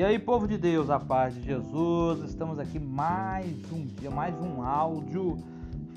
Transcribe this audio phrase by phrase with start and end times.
[0.00, 4.34] E aí, povo de Deus, a paz de Jesus, estamos aqui mais um dia, mais
[4.40, 5.36] um áudio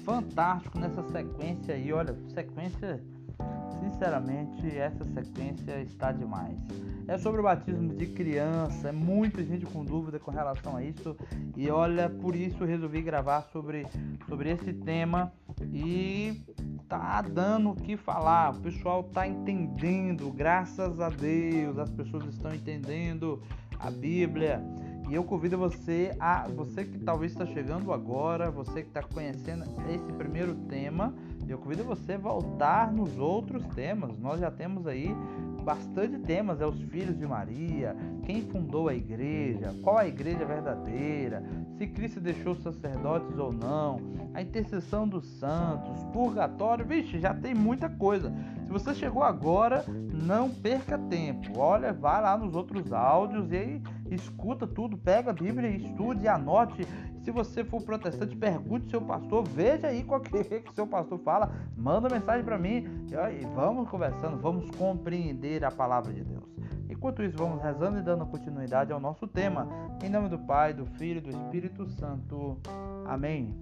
[0.03, 1.93] fantástico nessa sequência aí.
[1.93, 3.01] Olha, sequência,
[3.79, 6.57] sinceramente, essa sequência está demais.
[7.07, 11.15] É sobre o batismo de criança, é muita gente com dúvida com relação a isso.
[11.55, 13.87] E olha, por isso resolvi gravar sobre,
[14.27, 15.31] sobre esse tema
[15.71, 16.43] e
[16.89, 18.51] tá dando o que falar.
[18.51, 23.41] O pessoal tá entendendo, graças a Deus, as pessoas estão entendendo
[23.83, 24.63] a Bíblia.
[25.09, 29.65] E eu convido você a você que talvez está chegando agora, você que está conhecendo
[29.89, 31.13] esse primeiro tema,
[31.47, 34.17] eu convido você a voltar nos outros temas.
[34.17, 35.13] Nós já temos aí
[35.63, 41.43] bastante temas, é os filhos de Maria, quem fundou a igreja, qual a igreja verdadeira,
[41.77, 43.99] se Cristo deixou sacerdotes ou não,
[44.33, 48.31] a intercessão dos santos, purgatório, vixe, já tem muita coisa.
[48.65, 51.59] Se você chegou agora, não perca tempo.
[51.59, 56.87] Olha, vai lá nos outros áudios e escuta tudo, pega a Bíblia, estude, anote.
[57.23, 61.51] Se você for protestante, pergunte seu pastor, veja aí qual que, que seu pastor fala,
[61.75, 66.43] manda mensagem para mim e vamos conversando, vamos compreender a palavra de Deus.
[66.89, 69.67] Enquanto isso, vamos rezando e dando continuidade ao nosso tema.
[70.03, 72.57] Em nome do Pai, do Filho e do Espírito Santo.
[73.05, 73.57] Amém.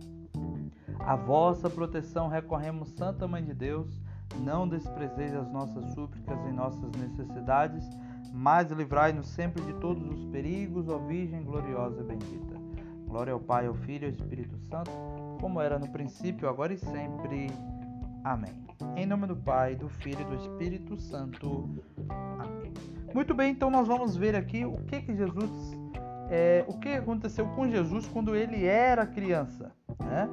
[1.00, 4.02] A vossa proteção recorremos, Santa Mãe de Deus.
[4.40, 7.88] Não desprezeis as nossas súplicas e nossas necessidades,
[8.34, 12.61] mas livrai-nos sempre de todos os perigos, ó Virgem gloriosa e bendita.
[13.12, 14.90] Glória ao Pai, ao Filho e ao Espírito Santo,
[15.42, 17.48] como era no princípio, agora e sempre.
[18.24, 18.54] Amém.
[18.96, 21.70] Em nome do Pai, do Filho e do Espírito Santo.
[22.40, 22.72] Amém.
[23.14, 25.52] Muito bem, então nós vamos ver aqui o que que Jesus,
[26.30, 30.30] é, o que aconteceu com Jesus quando ele era criança, né?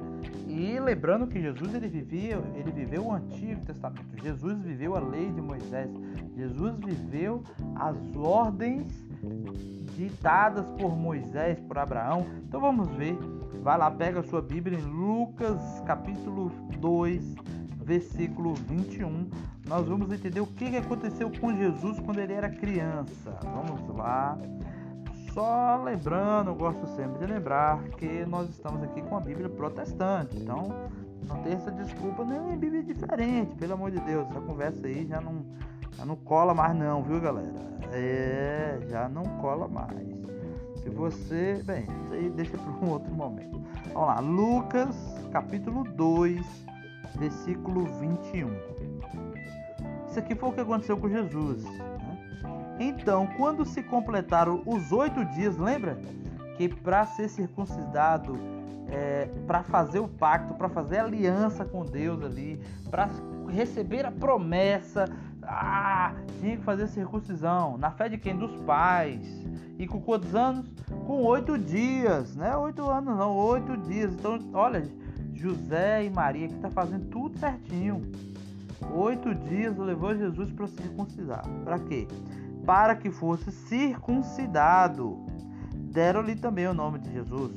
[0.47, 4.23] E lembrando que Jesus ele vivia, ele viveu o Antigo Testamento.
[4.23, 5.91] Jesus viveu a lei de Moisés.
[6.33, 7.43] Jesus viveu
[7.75, 8.87] as ordens
[9.99, 12.25] ditadas por Moisés, por Abraão.
[12.47, 13.17] Então vamos ver.
[13.61, 16.49] Vai lá, pega a sua Bíblia em Lucas capítulo
[16.79, 17.35] 2,
[17.83, 19.29] versículo 21.
[19.67, 23.37] Nós vamos entender o que aconteceu com Jesus quando ele era criança.
[23.43, 24.37] Vamos lá.
[25.33, 30.37] Só lembrando, eu gosto sempre de lembrar que nós estamos aqui com a Bíblia protestante.
[30.37, 30.73] Então,
[31.27, 34.27] não tem essa desculpa nem Bíblia diferente, pelo amor de Deus.
[34.29, 35.45] Essa conversa aí já não,
[35.97, 37.78] já não cola mais não, viu galera?
[37.91, 40.07] É, já não cola mais.
[40.81, 41.61] Se você.
[41.65, 43.61] Bem, isso aí deixa para um outro momento.
[43.93, 46.45] Vamos lá, Lucas capítulo 2,
[47.17, 48.49] versículo 21.
[50.07, 51.63] Isso aqui foi o que aconteceu com Jesus.
[52.79, 55.99] Então, quando se completaram os oito dias, lembra?
[56.57, 58.37] Que para ser circuncidado,
[58.87, 63.09] é, para fazer o pacto, para fazer aliança com Deus ali, para
[63.49, 65.05] receber a promessa,
[65.49, 67.77] ah, tinha que fazer circuncisão.
[67.77, 68.37] Na fé de quem?
[68.37, 69.21] Dos pais.
[69.77, 70.65] E com quantos anos?
[71.05, 72.55] Com oito dias, né?
[72.57, 74.13] Oito anos não, oito dias.
[74.13, 74.83] Então, olha,
[75.33, 78.01] José e Maria que está fazendo tudo certinho.
[78.93, 81.43] Oito dias levou Jesus para circuncidar.
[81.63, 82.07] Para quê?
[82.69, 85.17] para que fosse circuncidado.
[85.73, 87.51] Deram-lhe também o nome de Jesus,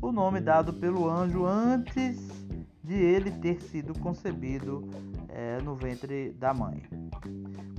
[0.00, 2.18] o nome dado pelo anjo antes
[2.82, 4.88] de ele ter sido concebido
[5.62, 6.82] no ventre da mãe.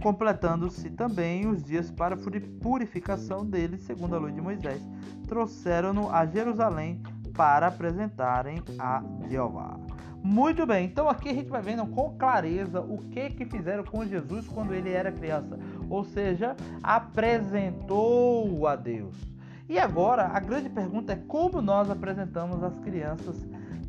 [0.02, 2.18] Completando-se também os dias para
[2.62, 4.81] purificação dele, segundo a lei de Moisés,
[5.28, 7.02] trouxeram-no a Jerusalém
[7.34, 9.80] para apresentarem a Jeová.
[10.24, 14.03] Muito bem, então aqui a gente vai vendo com clareza o que que fizeram com
[14.06, 19.16] Jesus quando ele era criança, ou seja, apresentou a Deus.
[19.69, 23.36] E agora a grande pergunta é como nós apresentamos as crianças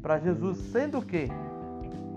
[0.03, 1.29] para Jesus, sendo que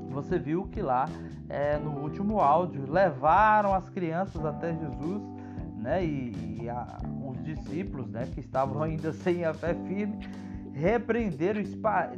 [0.10, 1.08] você viu que lá
[1.48, 5.22] é, no último áudio levaram as crianças até Jesus,
[5.78, 6.04] né?
[6.04, 10.20] E, e a, os discípulos, né, que estavam ainda sem a fé firme,
[10.74, 11.62] repreenderam,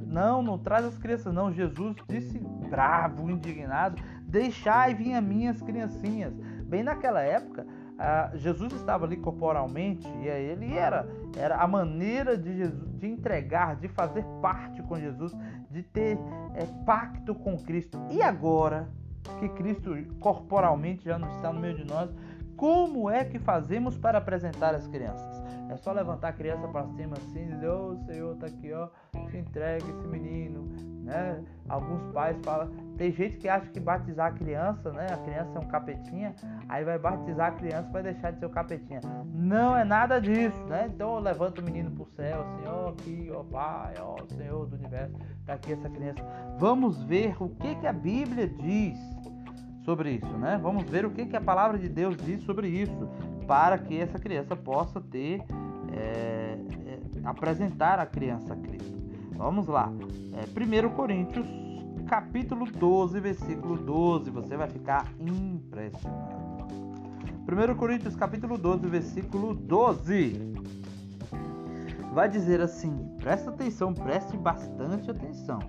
[0.07, 1.51] não, não traz as crianças não.
[1.51, 6.33] Jesus disse bravo, indignado, deixai vir as minhas criancinhas.
[6.65, 7.65] Bem naquela época,
[8.35, 11.07] Jesus estava ali corporalmente e ele era,
[11.37, 15.35] era a maneira de Jesus de entregar, de fazer parte com Jesus,
[15.69, 16.17] de ter
[16.53, 17.99] é, pacto com Cristo.
[18.11, 18.87] E agora
[19.39, 22.13] que Cristo corporalmente já não está no meio de nós,
[22.55, 25.41] como é que fazemos para apresentar as crianças?
[25.67, 28.71] É só levantar a criança para cima assim e dizer, ô oh, Senhor, tá aqui,
[28.71, 28.89] ó,
[29.31, 30.67] te entregue esse menino,
[31.03, 31.41] né?
[31.67, 35.07] Alguns pais falam, tem gente que acha que batizar a criança, né?
[35.11, 36.35] A criança é um capetinha,
[36.67, 38.99] aí vai batizar a criança vai deixar de ser o capetinha.
[39.33, 40.89] Não é nada disso, né?
[40.93, 45.15] Então levanta o menino pro céu, assim, ó, aqui, ó, Pai, ó, Senhor do universo,
[45.45, 46.23] tá aqui essa criança.
[46.57, 48.99] Vamos ver o que que a Bíblia diz
[49.83, 50.59] sobre isso, né?
[50.61, 53.09] Vamos ver o que que a palavra de Deus diz sobre isso
[53.47, 55.41] para que essa criança possa ter
[55.93, 59.00] é, é, apresentar a criança a Cristo.
[59.41, 59.91] Vamos lá.
[60.33, 61.47] É, 1 Coríntios,
[62.05, 64.29] capítulo 12, versículo 12.
[64.29, 66.71] Você vai ficar impressionado.
[67.49, 70.53] 1 Coríntios, capítulo 12, versículo 12.
[72.13, 75.59] Vai dizer assim: presta atenção, preste bastante atenção.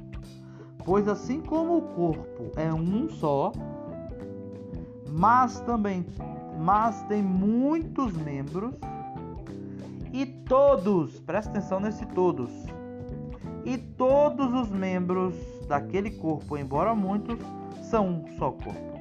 [0.85, 3.53] Pois assim como o corpo é um só,
[5.09, 6.05] mas também
[6.61, 8.75] mas tem muitos membros
[10.13, 12.53] e todos, presta atenção nesse todos.
[13.65, 15.35] E todos os membros
[15.69, 17.39] daquele corpo, embora muitos,
[17.83, 19.01] são um só corpo.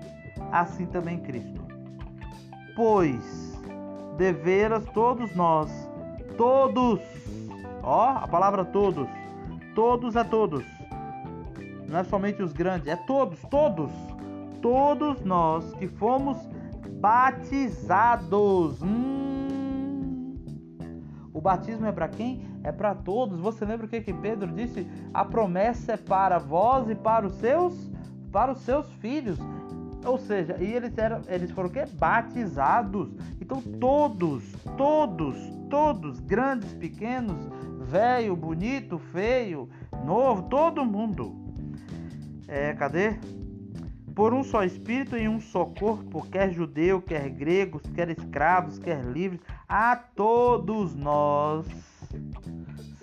[0.51, 1.61] Assim também Cristo.
[2.75, 3.59] Pois
[4.17, 5.71] deveras todos nós,
[6.37, 6.99] todos,
[7.81, 9.07] ó, a palavra todos,
[9.73, 10.63] todos é todos.
[11.87, 13.91] Não é somente os grandes, é todos, todos,
[14.61, 16.37] todos nós que fomos
[16.99, 18.81] batizados.
[18.81, 20.35] Hum.
[21.33, 22.50] O batismo é para quem?
[22.63, 23.39] É para todos.
[23.39, 24.87] Você lembra o que, que Pedro disse?
[25.13, 27.89] A promessa é para vós e para os seus,
[28.31, 29.39] para os seus filhos.
[30.05, 31.85] Ou seja, e eles eram, eles foram quê?
[31.93, 33.09] Batizados.
[33.39, 34.43] Então todos,
[34.77, 35.35] todos,
[35.69, 37.47] todos, grandes, pequenos,
[37.81, 39.69] velho, bonito, feio,
[40.05, 41.35] novo, todo mundo.
[42.47, 43.17] É, cadê?
[44.13, 49.03] por um só espírito em um só corpo, quer judeu, quer gregos, quer escravos, quer
[49.05, 51.65] livres, a todos nós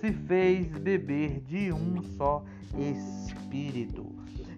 [0.00, 2.44] se fez beber de um só
[2.76, 4.06] espírito.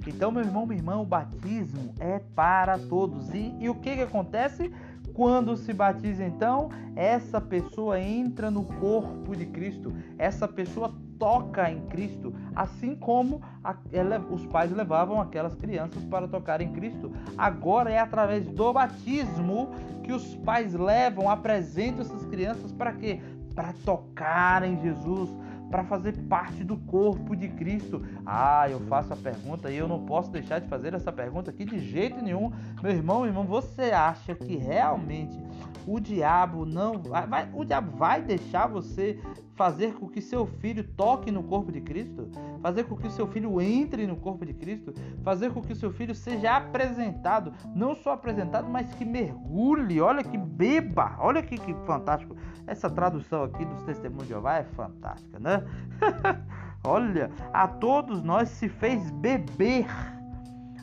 [0.07, 3.33] Então, meu irmão, minha irmã, o batismo é para todos.
[3.35, 4.73] E, e o que, que acontece?
[5.13, 11.83] Quando se batiza, então, essa pessoa entra no corpo de Cristo, essa pessoa toca em
[11.83, 17.13] Cristo, assim como a, ela, os pais levavam aquelas crianças para tocar em Cristo.
[17.37, 19.69] Agora é através do batismo
[20.03, 23.21] que os pais levam, apresentam essas crianças para quê?
[23.55, 25.31] Para tocar em Jesus,
[25.71, 28.03] para fazer parte do corpo de Cristo?
[28.27, 31.65] Ah, eu faço a pergunta e eu não posso deixar de fazer essa pergunta aqui
[31.65, 32.51] de jeito nenhum.
[32.83, 35.39] Meu irmão, irmão, você acha que realmente
[35.87, 39.19] o diabo não vai, vai, o diabo vai deixar você
[39.61, 42.31] fazer com que seu filho toque no corpo de Cristo,
[42.63, 46.15] fazer com que seu filho entre no corpo de Cristo, fazer com que seu filho
[46.15, 52.35] seja apresentado, não só apresentado, mas que mergulhe, olha que beba, olha que, que fantástico.
[52.67, 55.63] Essa tradução aqui dos testemunhos de Jeová é fantástica, né?
[56.83, 59.87] olha, a todos nós se fez beber,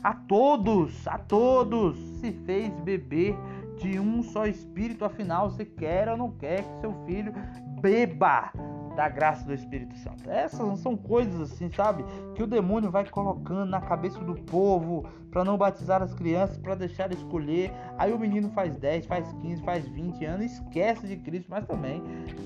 [0.04, 3.36] a todos, a todos se fez beber
[3.78, 7.32] de um só espírito, afinal, você quer ou não quer que seu filho
[7.80, 8.52] beba
[8.98, 10.28] da graça do Espírito Santo.
[10.28, 12.04] Essas são coisas assim, sabe?
[12.34, 16.74] Que o demônio vai colocando na cabeça do povo para não batizar as crianças, para
[16.74, 17.70] deixar escolher.
[17.96, 22.02] Aí o menino faz 10, faz 15, faz 20 anos, esquece de Cristo, mas também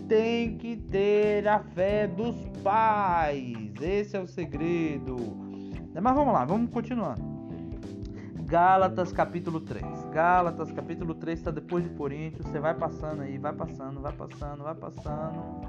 [0.07, 3.73] tem que ter a fé dos pais.
[3.81, 5.17] Esse é o segredo.
[5.95, 7.23] Mas vamos lá, vamos continuando.
[8.45, 9.83] Gálatas capítulo 3.
[10.13, 12.47] Gálatas capítulo 3 está depois de Coríntios.
[12.47, 15.63] Você vai passando aí, vai passando, vai passando, vai passando.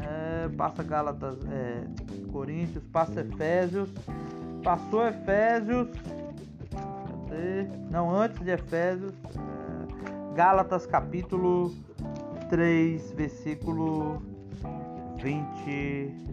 [0.00, 1.84] É, passa Gálatas, é,
[2.32, 3.90] Coríntios, passa Efésios.
[4.62, 5.88] Passou Efésios.
[7.28, 7.68] Cadê?
[7.90, 9.12] Não, antes de Efésios.
[9.12, 11.70] É, Gálatas capítulo
[12.48, 14.22] 3, versículo
[15.22, 16.24] 20.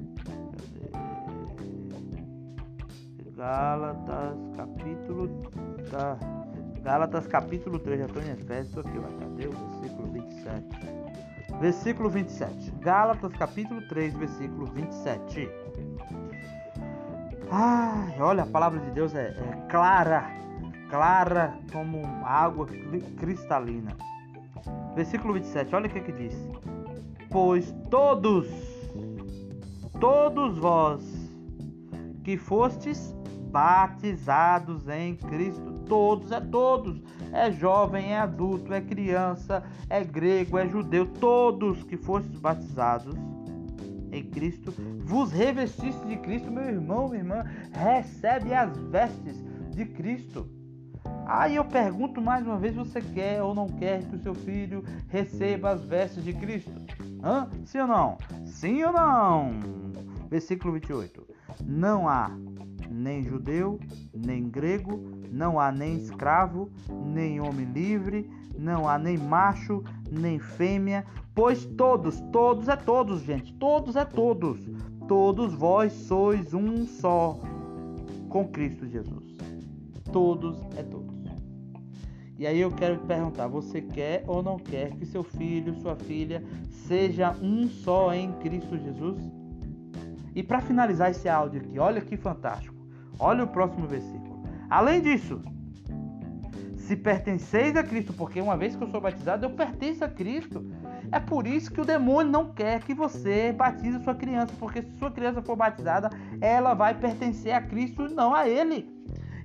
[3.35, 5.27] Gálatas, capítulo.
[5.89, 6.40] Tá.
[6.83, 7.99] Gálatas, capítulo 3.
[7.99, 9.19] Já estou em Efésios aqui, ó.
[9.19, 10.65] Cadê o versículo 27?
[11.59, 12.71] Versículo 27.
[12.79, 15.49] Gálatas, capítulo 3, versículo 27.
[17.51, 20.25] Ai, olha, a palavra de Deus é, é clara,
[20.89, 22.65] clara como água
[23.19, 23.95] cristalina.
[24.95, 26.35] Versículo 27, olha o que, que diz:
[27.29, 28.47] Pois todos,
[29.99, 31.03] todos vós
[32.23, 33.15] que fostes
[33.51, 35.80] batizados em Cristo.
[35.91, 37.01] Todos, é todos.
[37.33, 41.05] É jovem, é adulto, é criança, é grego, é judeu.
[41.05, 43.13] Todos que fostes batizados
[44.09, 47.43] em Cristo, vos revestiste de Cristo, meu irmão, minha irmã,
[47.73, 49.35] recebe as vestes
[49.71, 50.47] de Cristo.
[51.25, 54.85] Aí eu pergunto mais uma vez: você quer ou não quer que o seu filho
[55.09, 56.71] receba as vestes de Cristo?
[57.21, 57.49] Hã?
[57.65, 58.17] Sim ou não?
[58.45, 59.59] Sim ou não?
[60.29, 61.27] Versículo 28.
[61.65, 62.31] Não há
[62.91, 63.79] nem judeu,
[64.13, 66.69] nem grego, não há nem escravo,
[67.05, 73.53] nem homem livre, não há nem macho, nem fêmea, pois todos, todos é todos, gente,
[73.53, 74.59] todos é todos,
[75.07, 77.39] todos vós sois um só
[78.29, 79.37] com Cristo Jesus.
[80.11, 81.21] Todos é todos.
[82.37, 86.43] E aí eu quero perguntar: você quer ou não quer que seu filho, sua filha,
[86.71, 89.21] seja um só em Cristo Jesus?
[90.33, 92.80] E para finalizar esse áudio aqui, olha que fantástico.
[93.19, 94.43] Olha o próximo versículo.
[94.69, 95.41] Além disso,
[96.77, 100.65] se pertenceis a Cristo, porque uma vez que eu sou batizado, eu pertenço a Cristo.
[101.11, 104.91] É por isso que o demônio não quer que você batize sua criança, porque se
[104.97, 106.09] sua criança for batizada,
[106.41, 108.89] ela vai pertencer a Cristo e não a ele.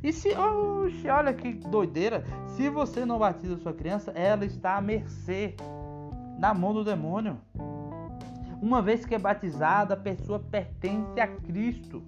[0.03, 4.81] E se, oxe, olha que doideira, se você não batiza sua criança, ela está à
[4.81, 5.55] mercê,
[6.39, 7.39] na mão do demônio.
[8.61, 12.03] Uma vez que é batizada, a pessoa pertence a Cristo.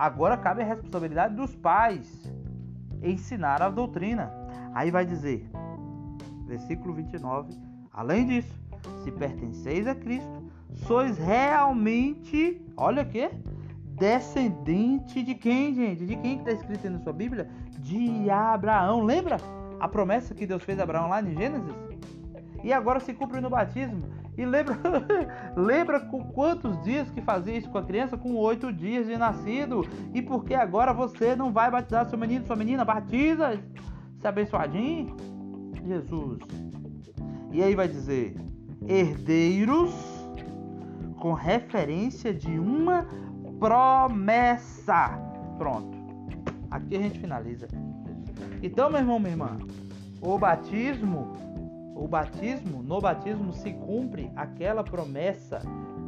[0.00, 2.32] Agora cabe a responsabilidade dos pais
[3.02, 4.32] ensinar a doutrina.
[4.72, 5.46] Aí vai dizer,
[6.46, 7.52] versículo 29,
[7.92, 8.58] além disso,
[9.04, 10.50] se pertenceis a Cristo,
[10.86, 13.28] sois realmente, olha aqui,
[13.98, 16.06] descendente de quem, gente?
[16.06, 17.50] De quem está escrito aí na sua Bíblia?
[17.78, 19.02] De Abraão.
[19.02, 19.36] Lembra
[19.78, 21.74] a promessa que Deus fez a Abraão lá em Gênesis?
[22.64, 24.02] E agora se cumpre no batismo.
[24.40, 24.78] E lembra,
[25.54, 28.16] lembra com quantos dias que fazia isso com a criança?
[28.16, 29.86] Com oito dias de nascido.
[30.14, 32.82] E por que agora você não vai batizar seu menino, sua menina?
[32.82, 33.62] Batiza,
[34.18, 35.14] se abençoadinho.
[35.86, 36.38] Jesus.
[37.52, 38.34] E aí vai dizer:
[38.88, 39.92] herdeiros
[41.18, 43.06] com referência de uma
[43.58, 45.18] promessa.
[45.58, 45.98] Pronto.
[46.70, 47.68] Aqui a gente finaliza.
[48.62, 49.58] Então, meu irmão, minha irmã,
[50.22, 51.34] o batismo,
[51.94, 55.60] o batismo, no batismo se cumpre aquela promessa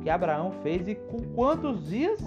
[0.03, 2.21] que Abraão fez e com quantos dias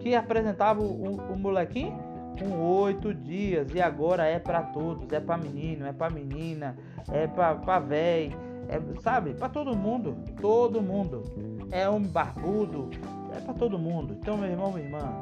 [0.00, 1.98] que apresentava o, o molequinho?
[2.38, 6.76] Com oito dias e agora é para todos, é para menino, é para menina,
[7.12, 8.36] é para velho,
[8.68, 9.34] é, sabe?
[9.34, 11.22] Para todo mundo, todo mundo.
[11.70, 12.88] É homem barbudo,
[13.36, 14.16] é para todo mundo.
[14.18, 15.12] Então, meu irmão, minha irmã,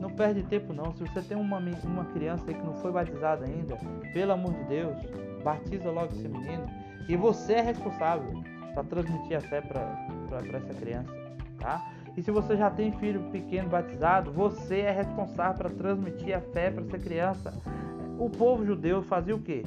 [0.00, 0.92] não perde tempo não.
[0.94, 3.76] Se você tem uma, uma criança que não foi batizada ainda,
[4.12, 4.96] pelo amor de Deus,
[5.42, 6.68] batiza logo esse menino.
[7.08, 8.42] E você é responsável
[8.74, 11.12] para transmitir a fé para essa criança,
[11.58, 11.84] tá?
[12.16, 16.70] E se você já tem filho pequeno batizado, você é responsável para transmitir a fé
[16.70, 17.54] para essa criança.
[18.18, 19.62] O povo judeu fazia o quê?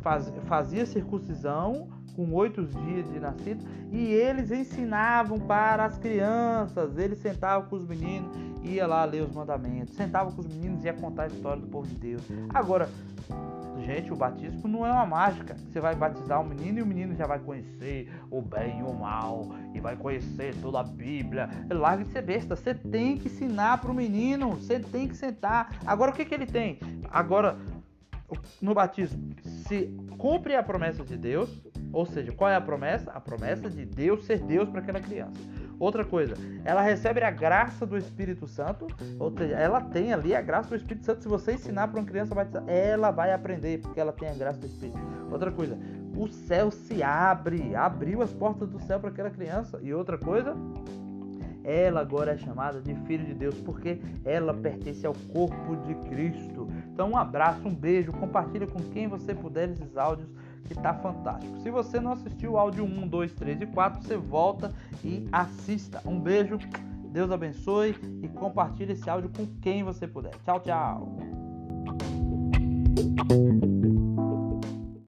[0.00, 6.96] Faz, fazia circuncisão com oito dias de nascido e eles ensinavam para as crianças.
[6.96, 8.30] Eles sentavam com os meninos,
[8.62, 11.68] ia lá ler os mandamentos, sentavam com os meninos e ia contar a história do
[11.68, 12.22] povo de Deus.
[12.54, 12.88] Agora,
[13.90, 15.56] gente, o batismo não é uma mágica.
[15.56, 18.92] Você vai batizar o menino e o menino já vai conhecer o bem e o
[18.92, 21.48] mal e vai conhecer toda a Bíblia.
[21.68, 22.54] Larga de ser besta.
[22.54, 24.50] Você tem que ensinar para o menino.
[24.50, 25.80] Você tem que sentar.
[25.84, 26.78] Agora, o que, que ele tem?
[27.10, 27.58] Agora,
[28.62, 29.34] no batismo,
[29.66, 31.50] se cumpre a promessa de Deus,
[31.92, 33.10] ou seja, qual é a promessa?
[33.10, 35.40] A promessa de Deus ser Deus para aquela criança.
[35.80, 38.86] Outra coisa, ela recebe a graça do Espírito Santo,
[39.18, 41.22] ou seja, ela tem ali a graça do Espírito Santo.
[41.22, 44.58] Se você ensinar para uma criança batizar, ela vai aprender, porque ela tem a graça
[44.58, 45.00] do Espírito.
[45.32, 45.78] Outra coisa,
[46.14, 49.80] o céu se abre, abriu as portas do céu para aquela criança.
[49.80, 50.54] E outra coisa,
[51.64, 56.68] ela agora é chamada de filho de Deus, porque ela pertence ao corpo de Cristo.
[56.92, 60.28] Então, um abraço, um beijo, compartilha com quem você puder esses áudios
[60.64, 61.58] que tá fantástico.
[61.62, 64.72] Se você não assistiu o áudio 1, 2, 3 e 4, você volta
[65.04, 66.00] e assista.
[66.04, 66.58] Um beijo,
[67.10, 70.32] Deus abençoe e compartilhe esse áudio com quem você puder.
[70.44, 71.16] Tchau, tchau.